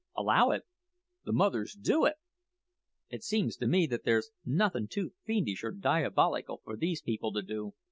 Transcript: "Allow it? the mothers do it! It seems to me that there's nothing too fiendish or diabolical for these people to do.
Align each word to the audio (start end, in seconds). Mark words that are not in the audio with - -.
"Allow 0.17 0.49
it? 0.49 0.63
the 1.25 1.31
mothers 1.31 1.77
do 1.79 2.05
it! 2.05 2.15
It 3.11 3.23
seems 3.23 3.55
to 3.57 3.67
me 3.67 3.85
that 3.85 4.03
there's 4.03 4.31
nothing 4.43 4.87
too 4.87 5.13
fiendish 5.25 5.63
or 5.63 5.69
diabolical 5.71 6.59
for 6.63 6.75
these 6.75 7.03
people 7.03 7.31
to 7.33 7.43
do. 7.43 7.75